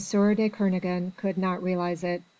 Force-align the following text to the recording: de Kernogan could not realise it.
de 0.11 0.49
Kernogan 0.49 1.13
could 1.15 1.37
not 1.37 1.61
realise 1.61 2.03
it. 2.03 2.23